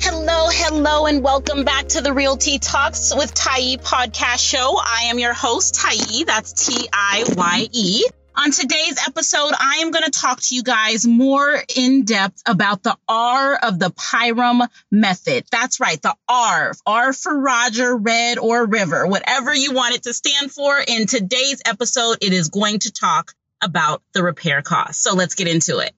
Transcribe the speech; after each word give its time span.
Hello, 0.00 0.48
hello, 0.50 1.04
and 1.04 1.22
welcome 1.22 1.64
back 1.64 1.86
to 1.88 2.00
the 2.00 2.14
Realty 2.14 2.58
Talks 2.58 3.14
with 3.14 3.34
Tiye 3.34 3.76
podcast 3.82 4.38
show. 4.38 4.78
I 4.82 5.02
am 5.04 5.18
your 5.18 5.34
host, 5.34 5.74
Tiye. 5.74 6.24
That's 6.24 6.54
T 6.54 6.88
I 6.92 7.24
Y 7.36 7.68
E. 7.72 8.04
On 8.42 8.50
today's 8.50 8.96
episode, 9.06 9.52
I 9.60 9.80
am 9.82 9.90
going 9.90 10.04
to 10.04 10.10
talk 10.10 10.40
to 10.40 10.54
you 10.54 10.62
guys 10.62 11.06
more 11.06 11.62
in 11.76 12.06
depth 12.06 12.40
about 12.46 12.82
the 12.82 12.96
R 13.06 13.54
of 13.54 13.78
the 13.78 13.90
PIRAM 13.90 14.62
method. 14.90 15.44
That's 15.52 15.78
right, 15.78 16.00
the 16.00 16.16
R. 16.26 16.72
R 16.86 17.12
for 17.12 17.38
Roger, 17.38 17.94
Red, 17.94 18.38
or 18.38 18.64
River, 18.64 19.06
whatever 19.06 19.54
you 19.54 19.74
want 19.74 19.94
it 19.94 20.04
to 20.04 20.14
stand 20.14 20.50
for. 20.50 20.78
In 20.78 21.06
today's 21.06 21.60
episode, 21.66 22.16
it 22.22 22.32
is 22.32 22.48
going 22.48 22.78
to 22.78 22.90
talk 22.90 23.34
about 23.60 24.00
the 24.14 24.22
repair 24.22 24.62
cost. 24.62 25.02
So 25.02 25.14
let's 25.14 25.34
get 25.34 25.46
into 25.46 25.76
it. 25.80 25.92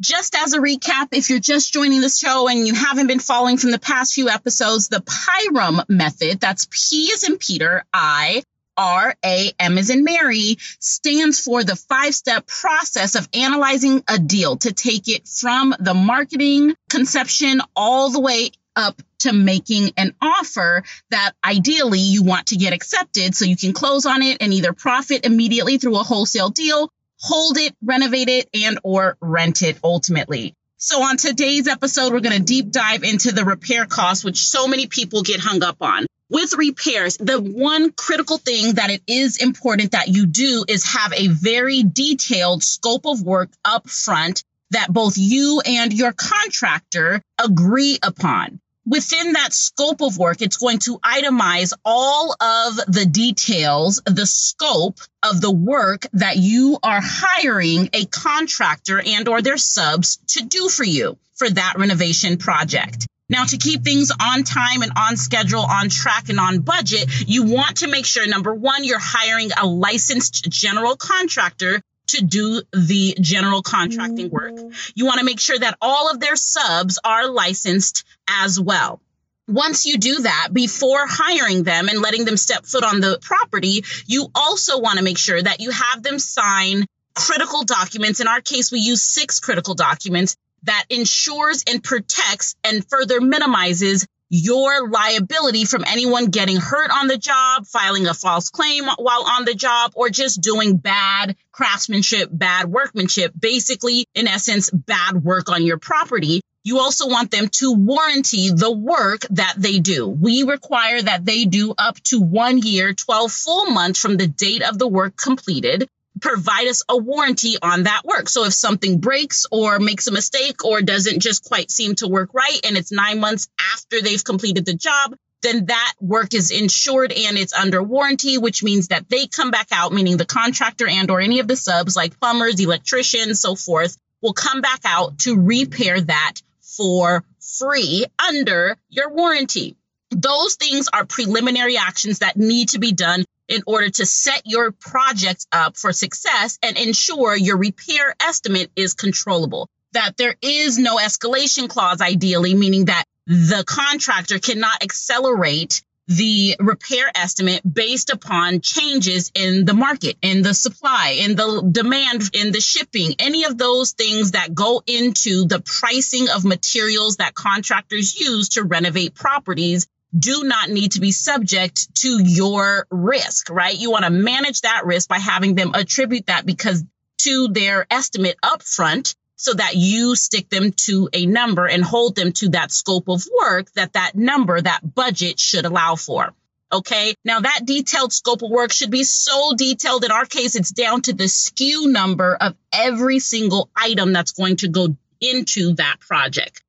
Just 0.00 0.34
as 0.34 0.52
a 0.52 0.58
recap, 0.58 1.08
if 1.12 1.30
you're 1.30 1.40
just 1.40 1.72
joining 1.72 2.02
the 2.02 2.10
show 2.10 2.46
and 2.46 2.66
you 2.66 2.74
haven't 2.74 3.06
been 3.06 3.20
following 3.20 3.56
from 3.56 3.70
the 3.70 3.78
past 3.78 4.12
few 4.12 4.28
episodes, 4.28 4.88
the 4.88 5.00
PIRAM 5.00 5.80
method, 5.88 6.40
that's 6.40 6.68
P 6.70 7.04
is 7.10 7.26
in 7.26 7.38
Peter, 7.38 7.86
I, 7.90 8.42
R 8.76 9.14
A 9.24 9.52
M 9.58 9.78
is 9.78 9.90
in 9.90 10.04
Mary 10.04 10.56
stands 10.78 11.40
for 11.40 11.64
the 11.64 11.76
five 11.76 12.14
step 12.14 12.46
process 12.46 13.14
of 13.14 13.28
analyzing 13.34 14.02
a 14.08 14.18
deal 14.18 14.56
to 14.58 14.72
take 14.72 15.08
it 15.08 15.28
from 15.28 15.74
the 15.78 15.94
marketing 15.94 16.74
conception 16.88 17.60
all 17.76 18.10
the 18.10 18.20
way 18.20 18.50
up 18.74 19.00
to 19.20 19.32
making 19.32 19.92
an 19.96 20.14
offer 20.20 20.82
that 21.10 21.32
ideally 21.44 22.00
you 22.00 22.22
want 22.22 22.46
to 22.48 22.56
get 22.56 22.72
accepted 22.72 23.34
so 23.34 23.44
you 23.44 23.56
can 23.56 23.72
close 23.72 24.06
on 24.06 24.22
it 24.22 24.38
and 24.40 24.52
either 24.52 24.72
profit 24.72 25.26
immediately 25.26 25.78
through 25.78 25.98
a 25.98 26.02
wholesale 26.02 26.48
deal, 26.48 26.90
hold 27.18 27.58
it, 27.58 27.74
renovate 27.82 28.28
it, 28.28 28.48
and 28.54 28.78
or 28.82 29.16
rent 29.20 29.62
it 29.62 29.78
ultimately. 29.84 30.54
So 30.78 31.02
on 31.02 31.16
today's 31.16 31.68
episode, 31.68 32.12
we're 32.12 32.20
going 32.20 32.38
to 32.38 32.42
deep 32.42 32.72
dive 32.72 33.04
into 33.04 33.30
the 33.30 33.44
repair 33.44 33.86
costs, 33.86 34.24
which 34.24 34.38
so 34.38 34.66
many 34.66 34.88
people 34.88 35.22
get 35.22 35.38
hung 35.38 35.62
up 35.62 35.76
on. 35.80 36.06
With 36.32 36.54
repairs, 36.54 37.18
the 37.18 37.38
one 37.38 37.92
critical 37.92 38.38
thing 38.38 38.74
that 38.74 38.90
it 38.90 39.02
is 39.06 39.36
important 39.36 39.92
that 39.92 40.08
you 40.08 40.24
do 40.24 40.64
is 40.66 40.82
have 40.84 41.12
a 41.12 41.28
very 41.28 41.82
detailed 41.82 42.64
scope 42.64 43.04
of 43.04 43.22
work 43.22 43.50
up 43.64 43.90
front 43.90 44.42
that 44.70 44.90
both 44.90 45.18
you 45.18 45.60
and 45.60 45.92
your 45.92 46.12
contractor 46.12 47.20
agree 47.38 47.98
upon 48.02 48.62
within 48.86 49.34
that 49.34 49.52
scope 49.52 50.00
of 50.00 50.18
work, 50.18 50.42
it's 50.42 50.56
going 50.56 50.78
to 50.80 50.98
itemize 50.98 51.72
all 51.84 52.32
of 52.32 52.76
the 52.88 53.06
details, 53.06 54.02
the 54.04 54.26
scope 54.26 54.98
of 55.22 55.40
the 55.40 55.50
work 55.50 56.06
that 56.14 56.36
you 56.36 56.78
are 56.82 57.00
hiring 57.02 57.88
a 57.92 58.04
contractor 58.06 59.00
and 59.04 59.28
or 59.28 59.42
their 59.42 59.58
subs 59.58 60.18
to 60.28 60.44
do 60.44 60.68
for 60.68 60.84
you 60.84 61.16
for 61.34 61.48
that 61.48 61.74
renovation 61.78 62.36
project. 62.36 63.06
Now, 63.28 63.44
to 63.44 63.56
keep 63.56 63.82
things 63.82 64.10
on 64.10 64.44
time 64.44 64.82
and 64.82 64.92
on 64.96 65.16
schedule, 65.16 65.60
on 65.62 65.88
track 65.88 66.28
and 66.28 66.38
on 66.38 66.60
budget, 66.60 67.28
you 67.28 67.44
want 67.44 67.78
to 67.78 67.88
make 67.88 68.04
sure 68.04 68.26
number 68.26 68.54
one, 68.54 68.84
you're 68.84 68.98
hiring 69.00 69.50
a 69.58 69.66
licensed 69.66 70.50
general 70.50 70.96
contractor 70.96 71.80
to 72.08 72.22
do 72.22 72.62
the 72.72 73.16
general 73.20 73.62
contracting 73.62 74.28
work. 74.28 74.54
Mm-hmm. 74.54 74.90
You 74.94 75.06
want 75.06 75.20
to 75.20 75.24
make 75.24 75.40
sure 75.40 75.58
that 75.58 75.78
all 75.80 76.10
of 76.10 76.20
their 76.20 76.36
subs 76.36 76.98
are 77.02 77.28
licensed 77.28 78.04
as 78.28 78.60
well. 78.60 79.00
Once 79.48 79.86
you 79.86 79.98
do 79.98 80.20
that, 80.20 80.48
before 80.52 81.06
hiring 81.06 81.62
them 81.62 81.88
and 81.88 82.00
letting 82.00 82.24
them 82.24 82.36
step 82.36 82.64
foot 82.64 82.84
on 82.84 83.00
the 83.00 83.18
property, 83.22 83.84
you 84.06 84.28
also 84.34 84.78
want 84.78 84.98
to 84.98 85.04
make 85.04 85.18
sure 85.18 85.40
that 85.40 85.60
you 85.60 85.70
have 85.70 86.02
them 86.02 86.18
sign 86.18 86.84
critical 87.14 87.64
documents. 87.64 88.20
In 88.20 88.28
our 88.28 88.40
case, 88.40 88.70
we 88.70 88.80
use 88.80 89.02
six 89.02 89.40
critical 89.40 89.74
documents 89.74 90.36
that 90.64 90.84
ensures 90.90 91.64
and 91.68 91.82
protects 91.82 92.54
and 92.64 92.86
further 92.88 93.20
minimizes 93.20 94.06
your 94.34 94.88
liability 94.88 95.66
from 95.66 95.84
anyone 95.86 96.26
getting 96.26 96.56
hurt 96.56 96.90
on 96.90 97.06
the 97.06 97.18
job, 97.18 97.66
filing 97.66 98.06
a 98.06 98.14
false 98.14 98.48
claim 98.48 98.84
while 98.84 99.26
on 99.26 99.44
the 99.44 99.54
job, 99.54 99.92
or 99.94 100.08
just 100.08 100.40
doing 100.40 100.78
bad 100.78 101.36
craftsmanship, 101.52 102.30
bad 102.32 102.66
workmanship, 102.66 103.30
basically, 103.38 104.06
in 104.14 104.26
essence, 104.26 104.70
bad 104.70 105.22
work 105.22 105.50
on 105.50 105.66
your 105.66 105.78
property. 105.78 106.40
You 106.64 106.78
also 106.78 107.08
want 107.08 107.30
them 107.30 107.48
to 107.58 107.72
warranty 107.72 108.48
the 108.48 108.72
work 108.72 109.26
that 109.30 109.54
they 109.58 109.80
do. 109.80 110.08
We 110.08 110.44
require 110.44 111.02
that 111.02 111.26
they 111.26 111.44
do 111.44 111.74
up 111.76 112.00
to 112.04 112.20
one 112.20 112.56
year, 112.56 112.94
12 112.94 113.30
full 113.30 113.66
months 113.66 114.00
from 114.00 114.16
the 114.16 114.28
date 114.28 114.62
of 114.62 114.78
the 114.78 114.88
work 114.88 115.14
completed 115.14 115.90
provide 116.22 116.68
us 116.68 116.82
a 116.88 116.96
warranty 116.96 117.56
on 117.60 117.82
that 117.82 118.02
work. 118.04 118.28
So 118.28 118.44
if 118.44 118.54
something 118.54 118.98
breaks 118.98 119.44
or 119.50 119.78
makes 119.80 120.06
a 120.06 120.12
mistake 120.12 120.64
or 120.64 120.80
doesn't 120.80 121.20
just 121.20 121.44
quite 121.44 121.70
seem 121.70 121.96
to 121.96 122.08
work 122.08 122.32
right 122.32 122.60
and 122.64 122.76
it's 122.76 122.92
nine 122.92 123.20
months 123.20 123.48
after 123.74 124.00
they've 124.00 124.24
completed 124.24 124.64
the 124.64 124.74
job, 124.74 125.14
then 125.42 125.66
that 125.66 125.94
work 126.00 126.32
is 126.32 126.52
insured 126.52 127.12
and 127.12 127.36
it's 127.36 127.52
under 127.52 127.82
warranty, 127.82 128.38
which 128.38 128.62
means 128.62 128.88
that 128.88 129.08
they 129.08 129.26
come 129.26 129.50
back 129.50 129.66
out, 129.72 129.92
meaning 129.92 130.16
the 130.16 130.24
contractor 130.24 130.86
and 130.86 131.10
or 131.10 131.20
any 131.20 131.40
of 131.40 131.48
the 131.48 131.56
subs 131.56 131.96
like 131.96 132.18
plumbers, 132.20 132.60
electricians, 132.60 133.40
so 133.40 133.56
forth, 133.56 133.96
will 134.22 134.32
come 134.32 134.60
back 134.60 134.80
out 134.84 135.18
to 135.18 135.36
repair 135.36 136.00
that 136.00 136.34
for 136.60 137.24
free 137.58 138.06
under 138.28 138.76
your 138.88 139.10
warranty. 139.10 139.76
Those 140.10 140.54
things 140.54 140.88
are 140.92 141.04
preliminary 141.04 141.76
actions 141.76 142.20
that 142.20 142.36
need 142.36 142.68
to 142.70 142.78
be 142.78 142.92
done 142.92 143.24
in 143.48 143.62
order 143.66 143.90
to 143.90 144.06
set 144.06 144.42
your 144.44 144.72
project 144.72 145.46
up 145.52 145.76
for 145.76 145.92
success 145.92 146.58
and 146.62 146.76
ensure 146.76 147.36
your 147.36 147.56
repair 147.56 148.14
estimate 148.20 148.70
is 148.76 148.94
controllable. 148.94 149.68
That 149.92 150.16
there 150.16 150.36
is 150.40 150.78
no 150.78 150.96
escalation 150.96 151.68
clause, 151.68 152.00
ideally, 152.00 152.54
meaning 152.54 152.86
that 152.86 153.04
the 153.26 153.62
contractor 153.66 154.38
cannot 154.38 154.82
accelerate 154.82 155.82
the 156.08 156.56
repair 156.58 157.10
estimate 157.14 157.62
based 157.70 158.10
upon 158.10 158.60
changes 158.60 159.30
in 159.34 159.64
the 159.64 159.74
market, 159.74 160.16
in 160.20 160.42
the 160.42 160.54
supply, 160.54 161.16
in 161.20 161.36
the 161.36 161.68
demand, 161.70 162.30
in 162.32 162.52
the 162.52 162.60
shipping, 162.60 163.14
any 163.18 163.44
of 163.44 163.56
those 163.56 163.92
things 163.92 164.32
that 164.32 164.54
go 164.54 164.82
into 164.86 165.44
the 165.46 165.60
pricing 165.60 166.28
of 166.28 166.44
materials 166.44 167.16
that 167.16 167.34
contractors 167.34 168.18
use 168.18 168.50
to 168.50 168.64
renovate 168.64 169.14
properties 169.14 169.86
do 170.16 170.44
not 170.44 170.68
need 170.68 170.92
to 170.92 171.00
be 171.00 171.12
subject 171.12 171.94
to 171.96 172.22
your 172.22 172.86
risk, 172.90 173.50
right? 173.50 173.76
You 173.76 173.90
want 173.90 174.04
to 174.04 174.10
manage 174.10 174.60
that 174.62 174.84
risk 174.84 175.08
by 175.08 175.18
having 175.18 175.54
them 175.54 175.72
attribute 175.74 176.26
that 176.26 176.44
because 176.44 176.84
to 177.18 177.48
their 177.48 177.86
estimate 177.90 178.36
upfront 178.42 179.14
so 179.36 179.54
that 179.54 179.74
you 179.74 180.14
stick 180.14 180.48
them 180.50 180.72
to 180.72 181.08
a 181.12 181.26
number 181.26 181.66
and 181.66 181.82
hold 181.82 182.14
them 182.14 182.32
to 182.32 182.50
that 182.50 182.70
scope 182.70 183.08
of 183.08 183.24
work 183.40 183.72
that 183.72 183.94
that 183.94 184.14
number, 184.14 184.60
that 184.60 184.80
budget 184.94 185.40
should 185.40 185.64
allow 185.64 185.96
for. 185.96 186.32
Okay. 186.72 187.14
Now 187.24 187.40
that 187.40 187.60
detailed 187.64 188.12
scope 188.12 188.42
of 188.42 188.50
work 188.50 188.72
should 188.72 188.90
be 188.90 189.04
so 189.04 189.52
detailed. 189.54 190.04
In 190.04 190.10
our 190.10 190.24
case, 190.24 190.54
it's 190.56 190.70
down 190.70 191.02
to 191.02 191.12
the 191.12 191.24
SKU 191.24 191.90
number 191.90 192.34
of 192.34 192.54
every 192.72 193.18
single 193.18 193.68
item 193.76 194.12
that's 194.12 194.32
going 194.32 194.56
to 194.56 194.68
go 194.68 194.96
into 195.20 195.74
that 195.74 195.96
project. 196.00 196.61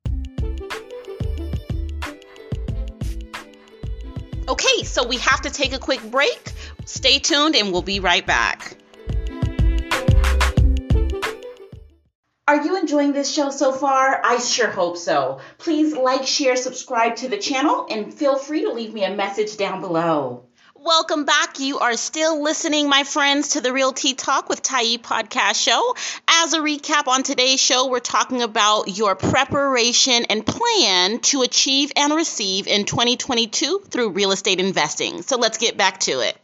Okay, 4.54 4.84
so 4.84 5.04
we 5.04 5.16
have 5.16 5.40
to 5.40 5.50
take 5.50 5.72
a 5.72 5.80
quick 5.80 6.00
break. 6.12 6.52
Stay 6.84 7.18
tuned 7.18 7.56
and 7.56 7.72
we'll 7.72 7.82
be 7.82 7.98
right 7.98 8.24
back. 8.24 8.76
Are 12.46 12.62
you 12.62 12.78
enjoying 12.78 13.12
this 13.12 13.34
show 13.34 13.50
so 13.50 13.72
far? 13.72 14.20
I 14.24 14.38
sure 14.38 14.70
hope 14.70 14.96
so. 14.96 15.40
Please 15.58 15.96
like, 15.96 16.24
share, 16.24 16.54
subscribe 16.54 17.16
to 17.16 17.28
the 17.28 17.36
channel, 17.36 17.88
and 17.90 18.14
feel 18.14 18.36
free 18.36 18.62
to 18.62 18.70
leave 18.70 18.94
me 18.94 19.02
a 19.02 19.16
message 19.16 19.56
down 19.56 19.80
below. 19.80 20.46
Welcome 20.84 21.24
back. 21.24 21.60
You 21.60 21.78
are 21.78 21.96
still 21.96 22.42
listening, 22.42 22.90
my 22.90 23.04
friends, 23.04 23.50
to 23.50 23.62
the 23.62 23.72
Realty 23.72 24.12
Talk 24.12 24.50
with 24.50 24.62
Tiye 24.62 24.98
podcast 24.98 25.54
show. 25.54 25.96
As 26.28 26.52
a 26.52 26.58
recap 26.58 27.08
on 27.08 27.22
today's 27.22 27.58
show, 27.58 27.88
we're 27.88 28.00
talking 28.00 28.42
about 28.42 28.94
your 28.94 29.16
preparation 29.16 30.26
and 30.28 30.44
plan 30.44 31.20
to 31.20 31.40
achieve 31.40 31.90
and 31.96 32.12
receive 32.12 32.66
in 32.66 32.84
2022 32.84 33.84
through 33.88 34.10
real 34.10 34.30
estate 34.30 34.60
investing. 34.60 35.22
So 35.22 35.38
let's 35.38 35.56
get 35.56 35.78
back 35.78 36.00
to 36.00 36.20
it. 36.20 36.36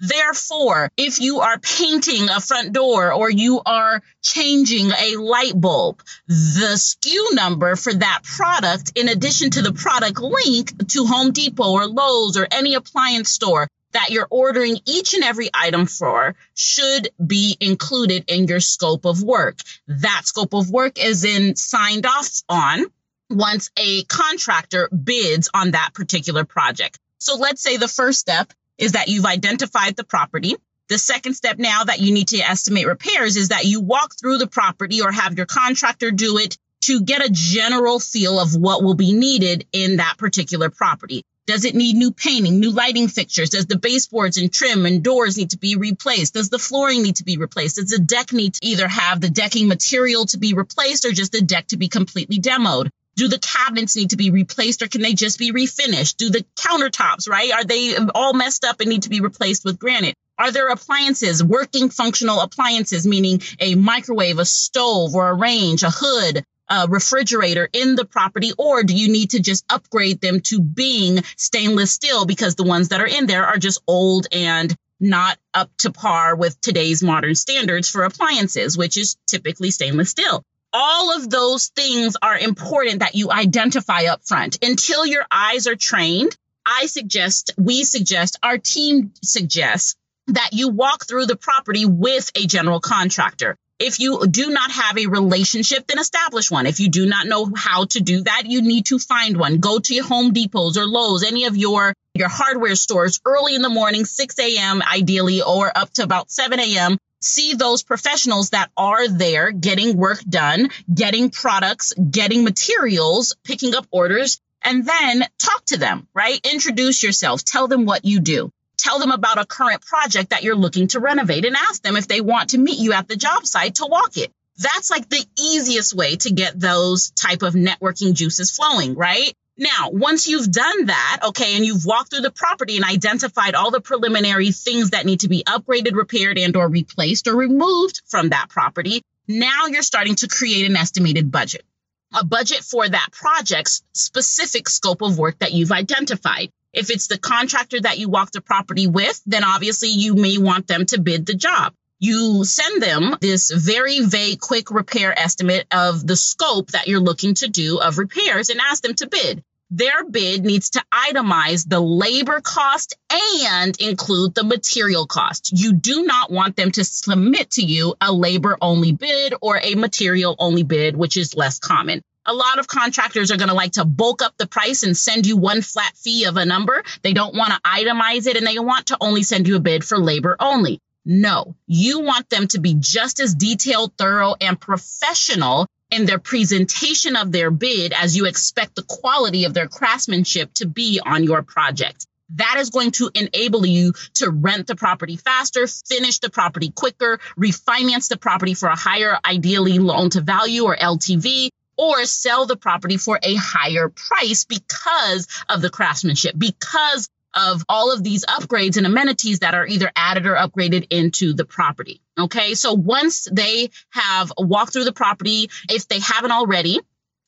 Therefore, 0.00 0.90
if 0.96 1.20
you 1.20 1.38
are 1.38 1.60
painting 1.60 2.28
a 2.28 2.40
front 2.40 2.72
door 2.72 3.12
or 3.12 3.30
you 3.30 3.62
are 3.64 4.02
changing 4.22 4.90
a 4.90 5.14
light 5.16 5.58
bulb, 5.58 6.02
the 6.26 6.74
SKU 6.74 7.34
number 7.34 7.76
for 7.76 7.94
that 7.94 8.22
product, 8.24 8.90
in 8.96 9.08
addition 9.08 9.50
to 9.50 9.62
the 9.62 9.72
product 9.72 10.20
link 10.20 10.88
to 10.88 11.06
Home 11.06 11.30
Depot 11.30 11.70
or 11.70 11.86
Lowe's 11.86 12.36
or 12.36 12.48
any 12.50 12.74
appliance 12.74 13.30
store 13.30 13.68
that 13.94 14.10
you're 14.10 14.28
ordering 14.30 14.78
each 14.86 15.14
and 15.14 15.24
every 15.24 15.48
item 15.54 15.86
for, 15.86 16.34
should 16.54 17.08
be 17.24 17.56
included 17.60 18.24
in 18.28 18.46
your 18.46 18.60
scope 18.60 19.06
of 19.06 19.22
work. 19.22 19.58
That 19.88 20.22
scope 20.24 20.52
of 20.52 20.70
work 20.70 20.98
is 21.02 21.24
in 21.24 21.56
signed 21.56 22.04
off 22.04 22.28
on 22.48 22.84
once 23.30 23.70
a 23.78 24.04
contractor 24.04 24.88
bids 24.88 25.48
on 25.54 25.70
that 25.70 25.90
particular 25.94 26.44
project. 26.44 26.98
So 27.18 27.36
let's 27.36 27.62
say 27.62 27.76
the 27.78 27.88
first 27.88 28.20
step 28.20 28.52
is 28.76 28.92
that 28.92 29.08
you've 29.08 29.24
identified 29.24 29.96
the 29.96 30.04
property. 30.04 30.56
The 30.88 30.98
second 30.98 31.34
step 31.34 31.58
now 31.58 31.84
that 31.84 32.00
you 32.00 32.12
need 32.12 32.28
to 32.28 32.38
estimate 32.38 32.86
repairs 32.86 33.36
is 33.36 33.48
that 33.48 33.64
you 33.64 33.80
walk 33.80 34.14
through 34.20 34.38
the 34.38 34.46
property 34.46 35.00
or 35.00 35.10
have 35.10 35.36
your 35.36 35.46
contractor 35.46 36.10
do 36.10 36.36
it 36.38 36.58
to 36.82 37.00
get 37.00 37.24
a 37.24 37.30
general 37.32 37.98
feel 37.98 38.38
of 38.38 38.54
what 38.54 38.82
will 38.82 38.94
be 38.94 39.14
needed 39.14 39.66
in 39.72 39.96
that 39.96 40.16
particular 40.18 40.68
property. 40.68 41.24
Does 41.46 41.66
it 41.66 41.74
need 41.74 41.96
new 41.96 42.10
painting, 42.10 42.58
new 42.58 42.70
lighting 42.70 43.08
fixtures? 43.08 43.50
Does 43.50 43.66
the 43.66 43.78
baseboards 43.78 44.38
and 44.38 44.50
trim 44.50 44.86
and 44.86 45.02
doors 45.02 45.36
need 45.36 45.50
to 45.50 45.58
be 45.58 45.76
replaced? 45.76 46.34
Does 46.34 46.48
the 46.48 46.58
flooring 46.58 47.02
need 47.02 47.16
to 47.16 47.24
be 47.24 47.36
replaced? 47.36 47.76
Does 47.76 47.90
the 47.90 47.98
deck 47.98 48.32
need 48.32 48.54
to 48.54 48.64
either 48.64 48.88
have 48.88 49.20
the 49.20 49.28
decking 49.28 49.68
material 49.68 50.24
to 50.26 50.38
be 50.38 50.54
replaced 50.54 51.04
or 51.04 51.12
just 51.12 51.32
the 51.32 51.42
deck 51.42 51.66
to 51.68 51.76
be 51.76 51.88
completely 51.88 52.38
demoed? 52.38 52.88
Do 53.16 53.28
the 53.28 53.38
cabinets 53.38 53.94
need 53.94 54.10
to 54.10 54.16
be 54.16 54.30
replaced 54.30 54.80
or 54.80 54.88
can 54.88 55.02
they 55.02 55.12
just 55.12 55.38
be 55.38 55.52
refinished? 55.52 56.16
Do 56.16 56.30
the 56.30 56.46
countertops, 56.56 57.28
right? 57.28 57.52
Are 57.52 57.64
they 57.64 57.94
all 58.14 58.32
messed 58.32 58.64
up 58.64 58.80
and 58.80 58.88
need 58.88 59.02
to 59.02 59.10
be 59.10 59.20
replaced 59.20 59.66
with 59.66 59.78
granite? 59.78 60.16
Are 60.38 60.50
there 60.50 60.68
appliances, 60.68 61.44
working 61.44 61.90
functional 61.90 62.40
appliances, 62.40 63.06
meaning 63.06 63.42
a 63.60 63.74
microwave, 63.74 64.38
a 64.38 64.44
stove 64.44 65.14
or 65.14 65.28
a 65.28 65.34
range, 65.34 65.82
a 65.82 65.90
hood, 65.90 66.42
a 66.68 66.86
refrigerator 66.88 67.68
in 67.72 67.94
the 67.94 68.04
property, 68.04 68.52
or 68.58 68.82
do 68.82 68.94
you 68.94 69.10
need 69.10 69.30
to 69.30 69.40
just 69.40 69.64
upgrade 69.70 70.20
them 70.20 70.40
to 70.40 70.60
being 70.60 71.22
stainless 71.36 71.92
steel 71.92 72.26
because 72.26 72.54
the 72.54 72.64
ones 72.64 72.88
that 72.88 73.00
are 73.00 73.06
in 73.06 73.26
there 73.26 73.46
are 73.46 73.58
just 73.58 73.82
old 73.86 74.26
and 74.32 74.74
not 75.00 75.38
up 75.52 75.70
to 75.78 75.92
par 75.92 76.36
with 76.36 76.60
today's 76.60 77.02
modern 77.02 77.34
standards 77.34 77.88
for 77.88 78.04
appliances, 78.04 78.78
which 78.78 78.96
is 78.96 79.16
typically 79.26 79.70
stainless 79.70 80.10
steel 80.10 80.44
all 80.74 81.16
of 81.16 81.30
those 81.30 81.68
things 81.68 82.16
are 82.20 82.36
important 82.36 82.98
that 82.98 83.14
you 83.14 83.30
identify 83.30 84.06
up 84.06 84.24
front 84.26 84.58
until 84.62 85.06
your 85.06 85.24
eyes 85.30 85.68
are 85.68 85.76
trained. 85.76 86.36
I 86.66 86.86
suggest, 86.86 87.52
we 87.56 87.84
suggest, 87.84 88.38
our 88.42 88.58
team 88.58 89.12
suggests 89.22 89.94
that 90.28 90.50
you 90.52 90.70
walk 90.70 91.06
through 91.06 91.26
the 91.26 91.36
property 91.36 91.84
with 91.86 92.30
a 92.34 92.46
general 92.46 92.80
contractor. 92.80 93.56
If 93.78 93.98
you 93.98 94.26
do 94.26 94.50
not 94.50 94.70
have 94.70 94.98
a 94.98 95.06
relationship, 95.06 95.86
then 95.86 95.98
establish 95.98 96.50
one. 96.50 96.66
If 96.66 96.78
you 96.78 96.88
do 96.88 97.06
not 97.06 97.26
know 97.26 97.50
how 97.56 97.86
to 97.86 98.00
do 98.00 98.22
that, 98.22 98.44
you 98.46 98.62
need 98.62 98.86
to 98.86 99.00
find 99.00 99.36
one. 99.36 99.58
Go 99.58 99.80
to 99.80 99.94
your 99.94 100.04
Home 100.04 100.32
Depots 100.32 100.76
or 100.76 100.86
Lowe's, 100.86 101.24
any 101.24 101.46
of 101.46 101.56
your, 101.56 101.92
your 102.14 102.28
hardware 102.28 102.76
stores 102.76 103.20
early 103.24 103.56
in 103.56 103.62
the 103.62 103.68
morning, 103.68 104.04
6 104.04 104.38
a.m. 104.38 104.80
ideally, 104.82 105.42
or 105.42 105.76
up 105.76 105.92
to 105.94 106.02
about 106.02 106.30
7 106.30 106.58
a.m 106.60 106.98
see 107.24 107.54
those 107.54 107.82
professionals 107.82 108.50
that 108.50 108.70
are 108.76 109.08
there 109.08 109.50
getting 109.50 109.96
work 109.96 110.22
done, 110.28 110.68
getting 110.92 111.30
products, 111.30 111.94
getting 111.94 112.44
materials, 112.44 113.34
picking 113.44 113.74
up 113.74 113.86
orders, 113.90 114.40
and 114.62 114.86
then 114.86 115.24
talk 115.38 115.64
to 115.66 115.78
them, 115.78 116.06
right? 116.14 116.40
Introduce 116.52 117.02
yourself, 117.02 117.44
tell 117.44 117.68
them 117.68 117.86
what 117.86 118.04
you 118.04 118.20
do. 118.20 118.50
Tell 118.84 118.98
them 118.98 119.12
about 119.12 119.38
a 119.38 119.46
current 119.46 119.80
project 119.80 120.28
that 120.28 120.42
you're 120.42 120.54
looking 120.54 120.88
to 120.88 121.00
renovate 121.00 121.46
and 121.46 121.56
ask 121.56 121.82
them 121.82 121.96
if 121.96 122.06
they 122.06 122.20
want 122.20 122.50
to 122.50 122.58
meet 122.58 122.78
you 122.78 122.92
at 122.92 123.08
the 123.08 123.16
job 123.16 123.46
site 123.46 123.76
to 123.76 123.86
walk 123.86 124.18
it. 124.18 124.30
That's 124.58 124.90
like 124.90 125.08
the 125.08 125.24
easiest 125.40 125.94
way 125.94 126.16
to 126.16 126.30
get 126.30 126.60
those 126.60 127.10
type 127.10 127.40
of 127.40 127.54
networking 127.54 128.12
juices 128.12 128.54
flowing, 128.54 128.94
right? 128.94 129.32
Now, 129.56 129.88
once 129.90 130.28
you've 130.28 130.52
done 130.52 130.86
that, 130.86 131.20
okay, 131.28 131.56
and 131.56 131.64
you've 131.64 131.86
walked 131.86 132.10
through 132.10 132.20
the 132.20 132.30
property 132.30 132.76
and 132.76 132.84
identified 132.84 133.54
all 133.54 133.70
the 133.70 133.80
preliminary 133.80 134.50
things 134.50 134.90
that 134.90 135.06
need 135.06 135.20
to 135.20 135.28
be 135.28 135.44
upgraded, 135.44 135.94
repaired, 135.94 136.36
and 136.36 136.54
or 136.54 136.68
replaced 136.68 137.26
or 137.26 137.34
removed 137.34 138.02
from 138.04 138.28
that 138.28 138.50
property, 138.50 139.00
now 139.26 139.64
you're 139.64 139.80
starting 139.80 140.16
to 140.16 140.28
create 140.28 140.68
an 140.68 140.76
estimated 140.76 141.32
budget. 141.32 141.64
A 142.12 142.22
budget 142.22 142.62
for 142.62 142.86
that 142.86 143.08
project's 143.12 143.82
specific 143.94 144.68
scope 144.68 145.00
of 145.00 145.18
work 145.18 145.38
that 145.38 145.54
you've 145.54 145.72
identified. 145.72 146.52
If 146.74 146.90
it's 146.90 147.06
the 147.06 147.18
contractor 147.18 147.80
that 147.80 147.98
you 147.98 148.08
walk 148.08 148.32
the 148.32 148.40
property 148.40 148.86
with, 148.86 149.20
then 149.26 149.44
obviously 149.44 149.90
you 149.90 150.14
may 150.14 150.38
want 150.38 150.66
them 150.66 150.86
to 150.86 151.00
bid 151.00 151.26
the 151.26 151.34
job 151.34 151.74
you 152.04 152.44
send 152.44 152.82
them 152.82 153.16
this 153.20 153.50
very 153.50 154.00
vague 154.00 154.38
quick 154.38 154.70
repair 154.70 155.18
estimate 155.18 155.66
of 155.70 156.06
the 156.06 156.16
scope 156.16 156.72
that 156.72 156.86
you're 156.86 157.00
looking 157.00 157.34
to 157.34 157.48
do 157.48 157.78
of 157.78 157.98
repairs 157.98 158.50
and 158.50 158.60
ask 158.60 158.82
them 158.82 158.94
to 158.94 159.08
bid. 159.08 159.42
Their 159.70 160.04
bid 160.04 160.44
needs 160.44 160.70
to 160.70 160.84
itemize 160.92 161.66
the 161.66 161.80
labor 161.80 162.40
cost 162.42 162.96
and 163.10 163.74
include 163.80 164.34
the 164.34 164.44
material 164.44 165.06
cost. 165.06 165.50
You 165.52 165.72
do 165.72 166.04
not 166.04 166.30
want 166.30 166.56
them 166.56 166.70
to 166.72 166.84
submit 166.84 167.52
to 167.52 167.62
you 167.62 167.94
a 168.00 168.12
labor 168.12 168.58
only 168.60 168.92
bid 168.92 169.34
or 169.40 169.58
a 169.60 169.74
material 169.74 170.36
only 170.38 170.62
bid, 170.62 170.96
which 170.96 171.16
is 171.16 171.34
less 171.34 171.58
common. 171.58 172.02
A 172.26 172.32
lot 172.32 172.58
of 172.58 172.66
contractors 172.66 173.30
are 173.30 173.36
going 173.36 173.50
to 173.50 173.54
like 173.54 173.72
to 173.72 173.84
bulk 173.84 174.22
up 174.22 174.34
the 174.38 174.46
price 174.46 174.82
and 174.82 174.96
send 174.96 175.26
you 175.26 175.36
one 175.36 175.60
flat 175.60 175.94
fee 175.96 176.24
of 176.24 176.38
a 176.38 176.46
number. 176.46 176.82
They 177.02 177.12
don't 177.12 177.34
want 177.34 177.52
to 177.52 177.60
itemize 177.60 178.26
it 178.26 178.38
and 178.38 178.46
they 178.46 178.58
want 178.58 178.86
to 178.86 178.96
only 178.98 179.22
send 179.22 179.46
you 179.46 179.56
a 179.56 179.60
bid 179.60 179.84
for 179.84 179.98
labor 179.98 180.34
only. 180.40 180.80
No, 181.04 181.54
you 181.66 182.00
want 182.00 182.30
them 182.30 182.48
to 182.48 182.60
be 182.60 182.76
just 182.78 183.20
as 183.20 183.34
detailed, 183.34 183.92
thorough, 183.98 184.36
and 184.40 184.58
professional 184.58 185.66
in 185.90 186.06
their 186.06 186.18
presentation 186.18 187.14
of 187.14 187.30
their 187.30 187.50
bid 187.50 187.92
as 187.92 188.16
you 188.16 188.24
expect 188.24 188.74
the 188.74 188.84
quality 188.84 189.44
of 189.44 189.52
their 189.52 189.68
craftsmanship 189.68 190.54
to 190.54 190.66
be 190.66 191.00
on 191.04 191.24
your 191.24 191.42
project. 191.42 192.06
That 192.30 192.56
is 192.58 192.70
going 192.70 192.92
to 192.92 193.10
enable 193.14 193.66
you 193.66 193.92
to 194.14 194.30
rent 194.30 194.66
the 194.66 194.76
property 194.76 195.16
faster, 195.16 195.66
finish 195.66 196.20
the 196.20 196.30
property 196.30 196.72
quicker, 196.74 197.18
refinance 197.38 198.08
the 198.08 198.16
property 198.16 198.54
for 198.54 198.70
a 198.70 198.76
higher, 198.76 199.18
ideally 199.24 199.78
loan 199.78 200.08
to 200.10 200.22
value 200.22 200.64
or 200.64 200.74
LTV, 200.74 201.50
or 201.76 202.04
sell 202.04 202.46
the 202.46 202.56
property 202.56 202.96
for 202.96 203.18
a 203.22 203.34
higher 203.34 203.88
price 203.88 204.44
because 204.44 205.26
of 205.48 205.60
the 205.62 205.70
craftsmanship, 205.70 206.34
because 206.36 207.08
of 207.34 207.64
all 207.68 207.92
of 207.92 208.02
these 208.02 208.24
upgrades 208.26 208.76
and 208.76 208.86
amenities 208.86 209.40
that 209.40 209.54
are 209.54 209.66
either 209.66 209.90
added 209.96 210.26
or 210.26 210.36
upgraded 210.36 210.86
into 210.90 211.32
the 211.32 211.44
property. 211.44 212.00
Okay. 212.18 212.54
So 212.54 212.74
once 212.74 213.26
they 213.30 213.70
have 213.90 214.32
walked 214.38 214.72
through 214.72 214.84
the 214.84 214.92
property, 214.92 215.50
if 215.68 215.88
they 215.88 215.98
haven't 215.98 216.30
already, 216.30 216.80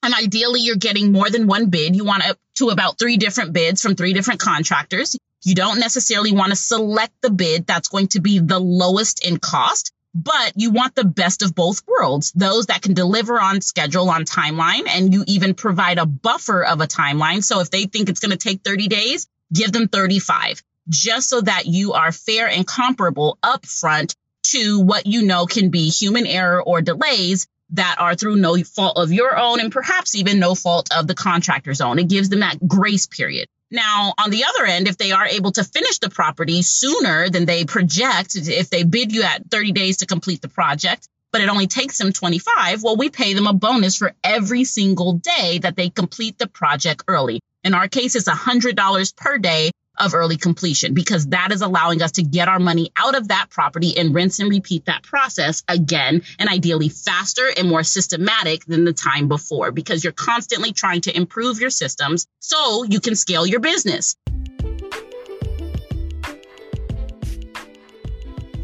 and 0.02 0.14
ideally 0.14 0.60
you're 0.60 0.76
getting 0.76 1.10
more 1.10 1.28
than 1.28 1.48
one 1.48 1.70
bid, 1.70 1.96
you 1.96 2.04
want 2.04 2.28
up 2.28 2.38
to 2.56 2.68
about 2.68 2.98
three 2.98 3.16
different 3.16 3.52
bids 3.52 3.82
from 3.82 3.96
three 3.96 4.12
different 4.12 4.40
contractors. 4.40 5.16
You 5.44 5.54
don't 5.54 5.80
necessarily 5.80 6.32
want 6.32 6.50
to 6.50 6.56
select 6.56 7.12
the 7.22 7.30
bid 7.30 7.66
that's 7.66 7.88
going 7.88 8.08
to 8.08 8.20
be 8.20 8.38
the 8.38 8.58
lowest 8.58 9.26
in 9.26 9.38
cost 9.38 9.92
but 10.16 10.52
you 10.56 10.70
want 10.70 10.94
the 10.94 11.04
best 11.04 11.42
of 11.42 11.54
both 11.54 11.82
worlds 11.86 12.32
those 12.32 12.66
that 12.66 12.80
can 12.80 12.94
deliver 12.94 13.38
on 13.38 13.60
schedule 13.60 14.08
on 14.08 14.24
timeline 14.24 14.88
and 14.88 15.12
you 15.12 15.24
even 15.26 15.54
provide 15.54 15.98
a 15.98 16.06
buffer 16.06 16.64
of 16.64 16.80
a 16.80 16.86
timeline 16.86 17.44
so 17.44 17.60
if 17.60 17.70
they 17.70 17.84
think 17.84 18.08
it's 18.08 18.20
going 18.20 18.30
to 18.30 18.36
take 18.36 18.62
30 18.64 18.88
days 18.88 19.28
give 19.52 19.72
them 19.72 19.88
35 19.88 20.62
just 20.88 21.28
so 21.28 21.40
that 21.42 21.66
you 21.66 21.92
are 21.92 22.12
fair 22.12 22.48
and 22.48 22.66
comparable 22.66 23.38
upfront 23.42 24.14
to 24.42 24.80
what 24.80 25.06
you 25.06 25.22
know 25.22 25.44
can 25.44 25.70
be 25.70 25.90
human 25.90 26.26
error 26.26 26.62
or 26.62 26.80
delays 26.80 27.46
that 27.70 27.96
are 27.98 28.14
through 28.14 28.36
no 28.36 28.56
fault 28.62 28.96
of 28.96 29.12
your 29.12 29.36
own 29.36 29.60
and 29.60 29.72
perhaps 29.72 30.14
even 30.14 30.38
no 30.38 30.54
fault 30.54 30.88
of 30.96 31.06
the 31.06 31.14
contractor's 31.14 31.80
own. 31.80 31.98
It 31.98 32.08
gives 32.08 32.28
them 32.28 32.40
that 32.40 32.66
grace 32.66 33.06
period. 33.06 33.48
Now, 33.70 34.14
on 34.16 34.30
the 34.30 34.44
other 34.44 34.64
end, 34.64 34.86
if 34.86 34.96
they 34.96 35.12
are 35.12 35.26
able 35.26 35.52
to 35.52 35.64
finish 35.64 35.98
the 35.98 36.10
property 36.10 36.62
sooner 36.62 37.28
than 37.30 37.46
they 37.46 37.64
project, 37.64 38.36
if 38.36 38.70
they 38.70 38.84
bid 38.84 39.12
you 39.12 39.22
at 39.22 39.50
30 39.50 39.72
days 39.72 39.98
to 39.98 40.06
complete 40.06 40.40
the 40.40 40.48
project, 40.48 41.08
but 41.32 41.40
it 41.40 41.48
only 41.48 41.66
takes 41.66 41.98
them 41.98 42.12
25, 42.12 42.82
well, 42.82 42.96
we 42.96 43.10
pay 43.10 43.34
them 43.34 43.48
a 43.48 43.52
bonus 43.52 43.96
for 43.96 44.14
every 44.22 44.64
single 44.64 45.14
day 45.14 45.58
that 45.58 45.74
they 45.76 45.90
complete 45.90 46.38
the 46.38 46.46
project 46.46 47.02
early. 47.08 47.40
In 47.64 47.74
our 47.74 47.88
case, 47.88 48.14
it's 48.14 48.28
$100 48.28 49.16
per 49.16 49.38
day 49.38 49.70
of 49.98 50.14
early 50.14 50.36
completion 50.36 50.94
because 50.94 51.28
that 51.28 51.52
is 51.52 51.62
allowing 51.62 52.02
us 52.02 52.12
to 52.12 52.22
get 52.22 52.48
our 52.48 52.58
money 52.58 52.90
out 52.96 53.16
of 53.16 53.28
that 53.28 53.48
property 53.50 53.96
and 53.96 54.14
rinse 54.14 54.38
and 54.38 54.50
repeat 54.50 54.86
that 54.86 55.02
process 55.02 55.62
again 55.68 56.22
and 56.38 56.48
ideally 56.48 56.88
faster 56.88 57.46
and 57.56 57.68
more 57.68 57.82
systematic 57.82 58.64
than 58.66 58.84
the 58.84 58.92
time 58.92 59.28
before 59.28 59.72
because 59.72 60.04
you're 60.04 60.12
constantly 60.12 60.72
trying 60.72 61.00
to 61.00 61.16
improve 61.16 61.60
your 61.60 61.70
systems 61.70 62.26
so 62.40 62.84
you 62.84 63.00
can 63.00 63.14
scale 63.14 63.46
your 63.46 63.60
business. 63.60 64.16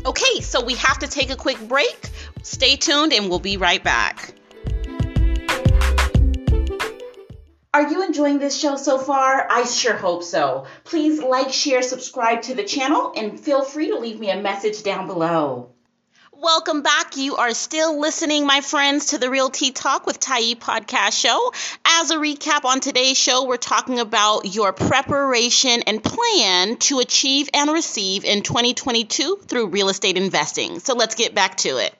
Okay, 0.05 0.41
so 0.41 0.65
we 0.65 0.75
have 0.75 0.99
to 0.99 1.07
take 1.07 1.31
a 1.31 1.37
quick 1.37 1.61
break. 1.69 2.11
Stay 2.43 2.77
tuned 2.77 3.13
and 3.13 3.29
we'll 3.29 3.39
be 3.39 3.57
right 3.57 3.83
back. 3.83 4.35
Are 7.75 7.89
you 7.91 8.03
enjoying 8.03 8.39
this 8.39 8.59
show 8.59 8.77
so 8.77 8.99
far? 8.99 9.47
I 9.51 9.65
sure 9.65 9.97
hope 9.97 10.25
so. 10.25 10.67
Please 10.85 11.23
like, 11.23 11.55
share, 11.55 11.81
subscribe 11.81 12.43
to 12.43 12.55
the 12.55 12.65
channel, 12.65 13.15
and 13.17 13.41
feel 13.41 13.65
free 13.65 13.89
to 13.89 13.99
leave 13.99 14.21
me 14.21 14.29
a 14.29 14.43
message 14.43 14.83
down 14.83 15.07
below. 15.07 15.71
Welcome 16.35 16.83
back. 16.83 17.17
You 17.17 17.37
are 17.37 17.55
still 17.55 17.99
listening, 17.99 18.45
my 18.45 18.61
friends, 18.61 19.07
to 19.07 19.19
the 19.19 19.31
Realty 19.31 19.71
Talk 19.71 20.05
with 20.05 20.21
Tiye 20.21 20.55
podcast 20.55 21.19
show. 21.19 21.55
As 21.87 22.11
a 22.11 22.17
recap 22.17 22.67
on 22.67 22.81
today's 22.81 23.17
show, 23.17 23.47
we're 23.47 23.57
talking 23.57 24.01
about 24.01 24.55
your 24.55 24.75
preparation 24.75 25.83
and 25.87 26.05
plan 26.05 26.77
to 26.77 26.99
achieve 26.99 27.49
and 27.55 27.71
receive 27.71 28.27
in 28.27 28.43
2022 28.43 29.39
through 29.47 29.69
real 29.69 29.89
estate 29.89 30.19
investing. 30.19 30.79
So 30.81 30.95
let's 30.95 31.15
get 31.15 31.35
back 31.35 31.57
to 31.59 31.79
it 31.79 31.95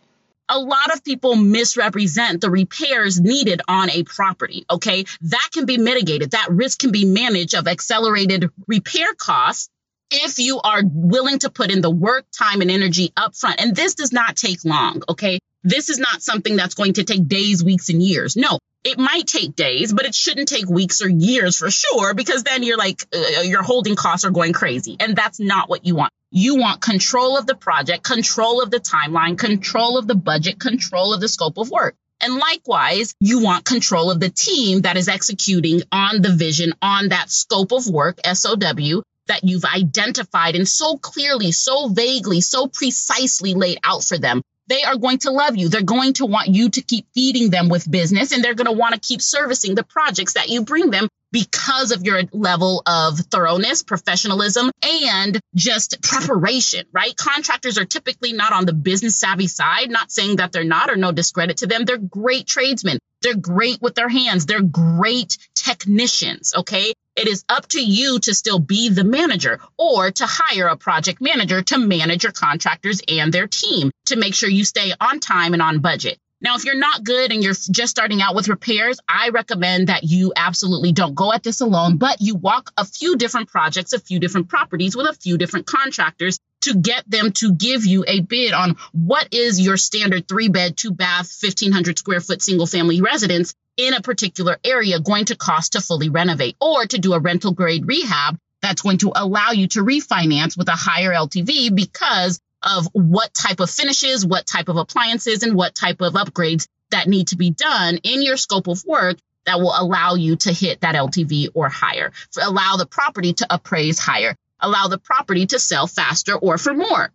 a 0.49 0.59
lot 0.59 0.93
of 0.93 1.05
people 1.05 1.37
misrepresent 1.37 2.41
the 2.41 2.51
repairs 2.51 3.21
needed 3.21 3.63
on 3.69 3.91
a 3.91 4.03
property. 4.03 4.65
Okay. 4.71 5.05
That 5.23 5.49
can 5.53 5.67
be 5.67 5.79
mitigated. 5.79 6.33
That 6.33 6.51
risk 6.51 6.81
can 6.81 6.93
be 6.93 7.05
managed 7.05 7.55
of 7.55 7.69
accelerated 7.69 8.51
repair 8.67 9.15
costs 9.15 9.69
if 10.11 10.39
you 10.39 10.61
are 10.61 10.83
willing 10.85 11.39
to 11.39 11.51
put 11.51 11.71
in 11.71 11.81
the 11.81 11.91
work, 11.91 12.27
time, 12.37 12.61
and 12.61 12.71
energy 12.71 13.13
up 13.17 13.35
front. 13.35 13.63
And 13.63 13.75
this 13.75 13.95
does 13.95 14.13
not 14.13 14.37
take 14.37 14.65
long. 14.65 15.03
Okay. 15.09 15.39
This 15.65 15.89
is 15.89 15.99
not 15.99 16.23
something 16.23 16.57
that's 16.57 16.75
going 16.75 16.95
to 16.95 17.05
take 17.05 17.29
days, 17.29 17.63
weeks, 17.63 17.89
and 17.89 18.03
years. 18.03 18.37
No, 18.37 18.59
it 18.85 18.99
might 18.99 19.27
take 19.27 19.55
days, 19.55 19.93
but 19.93 20.07
it 20.07 20.15
shouldn't 20.15 20.49
take 20.49 20.69
weeks 20.69 21.03
or 21.03 21.09
years 21.09 21.57
for 21.57 21.71
sure, 21.71 22.15
because 22.15 22.43
then 22.43 22.63
you're 22.63 22.77
like, 22.77 23.05
uh, 23.15 23.43
your 23.43 23.63
holding 23.63 23.95
costs 23.95 24.25
are 24.25 24.31
going 24.31 24.53
crazy. 24.53 24.97
And 24.99 25.15
that's 25.15 25.39
not 25.39 25.69
what 25.69 25.87
you 25.87 25.95
want. 25.95 26.13
You 26.31 26.57
want 26.57 26.81
control 26.81 27.37
of 27.37 27.47
the 27.47 27.55
project, 27.55 28.03
control 28.03 28.63
of 28.63 28.71
the 28.71 28.81
timeline, 28.81 29.39
control 29.39 29.99
of 29.99 30.07
the 30.07 30.15
budget, 30.15 30.59
control 30.59 31.15
of 31.15 31.21
the 31.21 31.29
scope 31.29 31.59
of 31.59 31.71
work. 31.71 31.95
And 32.21 32.37
likewise, 32.37 33.15
you 33.21 33.41
want 33.41 33.65
control 33.65 34.11
of 34.11 34.21
the 34.21 34.31
team 34.31 34.83
that 34.83 34.97
is 34.97 35.09
executing 35.09 35.83
on 35.91 36.23
the 36.23 36.33
vision, 36.33 36.73
on 36.81 37.09
that 37.09 37.31
scope 37.31 37.73
of 37.73 37.89
work, 37.89 38.19
SOW, 38.25 39.03
that 39.27 39.45
you've 39.45 39.65
identified 39.65 40.57
and 40.57 40.69
so 40.69 40.97
clearly, 40.97 41.53
so 41.53 41.89
vaguely, 41.89 42.41
so 42.41 42.67
precisely 42.67 43.55
laid 43.55 43.79
out 43.85 44.03
for 44.03 44.19
them 44.19 44.43
they 44.69 44.83
are 44.83 44.97
going 44.97 45.19
to 45.19 45.31
love 45.31 45.57
you. 45.57 45.69
They're 45.69 45.83
going 45.83 46.15
to 46.15 46.27
want 46.27 46.49
you 46.49 46.71
to 46.71 46.83
keep 46.83 47.07
feeding 47.15 47.51
them 47.51 47.69
with 47.69 47.91
business 47.91 48.33
and 48.33 48.43
they're 48.43 48.55
going 48.55 48.67
to 48.67 48.79
want 48.79 48.95
to 48.95 49.01
keep 49.01 49.21
servicing 49.21 49.75
the 49.75 49.85
projects 49.85 50.35
that 50.35 50.49
you 50.49 50.65
bring 50.65 50.91
them 50.91 51.09
because 51.33 51.93
of 51.93 52.05
your 52.05 52.23
level 52.33 52.83
of 52.87 53.19
thoroughness, 53.19 53.83
professionalism, 53.83 54.71
and 54.83 55.41
just 55.55 56.03
preparation, 56.03 56.87
right? 56.93 57.17
Contractors 57.17 57.79
are 57.79 57.87
typically 57.87 58.33
not 58.33 58.53
on 58.53 58.67
the 58.67 58.75
business 58.75 59.17
savvy 59.17 59.47
side, 59.47 59.91
not 59.91 60.13
saying 60.13 60.37
that 60.37 60.53
they're 60.53 60.63
not 60.63 60.91
or 60.91 60.97
no 60.97 61.11
discredit 61.11 61.59
to 61.59 61.67
them. 61.67 61.85
They're 61.85 61.97
great 61.97 62.47
tradesmen. 62.47 62.99
They're 63.23 63.35
great 63.35 63.81
with 63.81 63.95
their 63.95 64.09
hands. 64.09 64.47
They're 64.47 64.63
great 64.63 65.39
technicians. 65.55 66.53
Okay. 66.57 66.93
It 67.15 67.29
is 67.29 67.45
up 67.49 67.67
to 67.69 67.81
you 67.81 68.21
to 68.21 68.35
still 68.35 68.59
be 68.59 68.89
the 68.89 69.05
manager 69.05 69.61
or 69.77 70.11
to 70.11 70.27
hire 70.27 70.69
a 70.69 70.77
project 70.77 71.21
manager 71.21 71.63
to 71.63 71.79
manage 71.79 72.23
your 72.23 72.33
contractors 72.33 73.03
and 73.07 73.33
their 73.33 73.47
team 73.47 73.91
to 74.07 74.17
make 74.17 74.35
sure 74.35 74.49
you 74.49 74.65
stay 74.65 74.95
on 74.99 75.21
time 75.21 75.53
and 75.53 75.63
on 75.63 75.81
budget. 75.81 76.19
Now, 76.43 76.57
if 76.57 76.65
you're 76.65 76.75
not 76.75 77.05
good 77.05 77.31
and 77.31 77.43
you're 77.43 77.55
just 77.55 77.91
starting 77.91 78.21
out 78.21 78.35
with 78.35 78.49
repairs, 78.49 78.99
I 79.09 79.29
recommend 79.29 79.87
that 79.87 80.03
you 80.03 80.33
absolutely 80.35 80.91
don't 80.91 81.15
go 81.15 81.33
at 81.33 81.45
this 81.45 81.61
alone, 81.61 81.99
but 81.99 82.21
you 82.21 82.35
walk 82.35 82.73
a 82.77 82.85
few 82.85 83.17
different 83.17 83.49
projects, 83.49 83.93
a 83.93 84.01
few 84.01 84.19
different 84.19 84.49
properties 84.49 84.97
with 84.97 85.07
a 85.07 85.15
few 85.15 85.39
different 85.39 85.67
contractors 85.67 86.41
to 86.63 86.75
get 86.75 87.09
them 87.09 87.31
to 87.33 87.53
give 87.53 87.87
you 87.87 88.05
a 88.09 88.21
bid 88.21 88.55
on 88.55 88.77
what 88.91 89.29
is 89.33 89.61
your 89.61 89.77
standard 89.77 90.27
three 90.27 90.49
bed, 90.49 90.77
two 90.77 90.91
bath, 90.91 91.33
1500 91.41 91.97
square 91.97 92.21
foot 92.21 92.43
single 92.43 92.67
family 92.67 93.01
residence 93.01 93.55
in 93.77 93.95
a 93.95 94.03
particular 94.03 94.59
area 94.65 94.99
going 94.99 95.27
to 95.27 95.37
cost 95.37 95.73
to 95.73 95.81
fully 95.81 96.09
renovate 96.09 96.57
or 96.61 96.85
to 96.87 96.99
do 96.99 97.15
a 97.15 97.21
rental 97.21 97.53
grade 97.53 97.87
rehab 97.87 98.37
that's 98.61 98.83
going 98.83 98.99
to 98.99 99.13
allow 99.15 99.51
you 99.53 99.69
to 99.69 99.85
refinance 99.85 100.59
with 100.59 100.69
a 100.69 100.73
higher 100.73 101.13
LTV 101.13 101.75
because 101.75 102.41
of 102.63 102.89
what 102.93 103.33
type 103.35 103.61
of 103.61 103.71
finishes, 103.71 104.25
what 104.25 104.47
type 104.47 104.69
of 104.69 104.77
appliances, 104.77 105.43
and 105.43 105.55
what 105.55 105.75
type 105.75 106.01
of 106.01 106.15
upgrades 106.15 106.67
that 106.91 107.09
need 107.09 107.29
to 107.29 107.37
be 107.37 107.51
done 107.51 107.99
in 108.03 108.23
your 108.23 108.37
scope 108.37 108.69
of 108.69 108.85
work 108.85 109.19
that 109.45 109.59
will 109.59 109.75
allow 109.77 110.15
you 110.15 110.37
to 110.37 110.53
hit 110.53 110.81
that 110.81 110.95
LTV 110.95 111.49
or 111.55 111.69
higher, 111.69 112.13
allow 112.41 112.77
the 112.77 112.87
property 112.87 113.33
to 113.33 113.47
appraise 113.51 113.99
higher, 113.99 114.37
allow 114.61 114.89
the 114.89 114.99
property 114.99 115.47
to 115.47 115.59
sell 115.59 115.87
faster 115.87 116.37
or 116.37 116.59
for 116.59 116.75
more. 116.75 117.11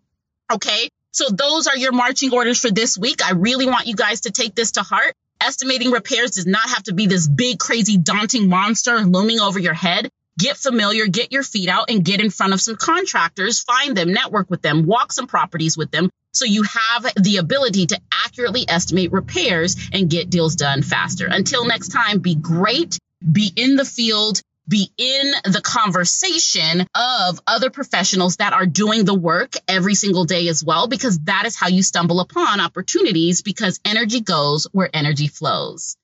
Okay. 0.51 0.89
So 1.11 1.29
those 1.29 1.67
are 1.67 1.77
your 1.77 1.93
marching 1.93 2.33
orders 2.33 2.59
for 2.59 2.69
this 2.69 2.97
week. 2.97 3.25
I 3.25 3.31
really 3.31 3.65
want 3.65 3.87
you 3.87 3.95
guys 3.95 4.21
to 4.21 4.31
take 4.31 4.55
this 4.55 4.71
to 4.71 4.81
heart. 4.81 5.13
Estimating 5.39 5.91
repairs 5.91 6.31
does 6.31 6.45
not 6.45 6.67
have 6.69 6.83
to 6.83 6.93
be 6.93 7.05
this 7.07 7.27
big, 7.27 7.59
crazy, 7.59 7.97
daunting 7.97 8.49
monster 8.49 8.99
looming 8.99 9.39
over 9.39 9.59
your 9.59 9.73
head 9.73 10.09
get 10.37 10.57
familiar, 10.57 11.07
get 11.07 11.31
your 11.31 11.43
feet 11.43 11.69
out 11.69 11.89
and 11.89 12.05
get 12.05 12.21
in 12.21 12.29
front 12.29 12.53
of 12.53 12.61
some 12.61 12.75
contractors, 12.75 13.61
find 13.61 13.95
them, 13.97 14.13
network 14.13 14.49
with 14.49 14.61
them, 14.61 14.85
walk 14.85 15.11
some 15.11 15.27
properties 15.27 15.77
with 15.77 15.91
them. 15.91 16.09
So 16.33 16.45
you 16.45 16.63
have 16.63 17.13
the 17.15 17.37
ability 17.37 17.87
to 17.87 17.99
accurately 18.25 18.65
estimate 18.67 19.11
repairs 19.11 19.75
and 19.91 20.09
get 20.09 20.29
deals 20.29 20.55
done 20.55 20.83
faster. 20.83 21.27
Until 21.27 21.65
next 21.65 21.89
time, 21.89 22.19
be 22.19 22.35
great, 22.35 22.99
be 23.29 23.51
in 23.55 23.75
the 23.75 23.85
field, 23.85 24.39
be 24.67 24.91
in 24.97 25.31
the 25.45 25.61
conversation 25.61 26.85
of 26.93 27.41
other 27.47 27.69
professionals 27.69 28.35
that 28.35 28.53
are 28.53 28.65
doing 28.65 29.05
the 29.05 29.15
work 29.15 29.53
every 29.67 29.95
single 29.95 30.25
day 30.25 30.47
as 30.49 30.63
well, 30.63 30.87
because 30.87 31.17
that 31.19 31.45
is 31.45 31.55
how 31.55 31.69
you 31.69 31.81
stumble 31.81 32.19
upon 32.19 32.59
opportunities 32.59 33.41
because 33.41 33.79
energy 33.85 34.19
goes 34.19 34.67
where 34.73 34.89
energy 34.93 35.27
flows. 35.27 35.95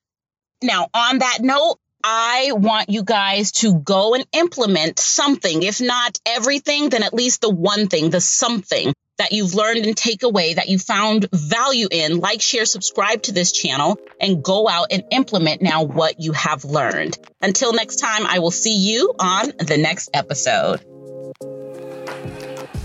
Now, 0.64 0.88
on 0.94 1.20
that 1.20 1.40
note, 1.42 1.78
I 2.04 2.52
want 2.54 2.90
you 2.90 3.04
guys 3.04 3.54
to 3.54 3.76
go 3.76 4.14
and 4.14 4.26
implement 4.34 5.00
something, 5.00 5.64
if 5.64 5.80
not 5.80 6.20
everything, 6.26 6.90
then 6.90 7.02
at 7.02 7.14
least 7.14 7.42
the 7.42 7.50
one 7.50 7.88
thing, 7.88 8.10
the 8.10 8.20
something 8.20 8.94
that 9.20 9.32
you've 9.32 9.54
learned 9.54 9.86
and 9.86 9.96
take 9.96 10.24
away 10.24 10.56
that 10.56 10.68
you 10.68 10.80
found 10.80 11.30
value 11.32 11.88
in. 11.90 12.20
Like, 12.20 12.42
share, 12.42 12.66
subscribe 12.66 13.22
to 13.24 13.32
this 13.32 13.54
channel, 13.54 13.98
and 14.20 14.44
go 14.44 14.68
out 14.68 14.88
and 14.92 15.04
implement 15.12 15.62
now 15.62 15.84
what 15.84 16.20
you 16.20 16.34
have 16.34 16.66
learned. 16.66 17.18
Until 17.42 17.72
next 17.72 17.98
time, 17.98 18.26
I 18.26 18.40
will 18.40 18.52
see 18.52 18.76
you 18.76 19.14
on 19.20 19.54
the 19.60 19.78
next 19.78 20.10
episode. 20.14 20.84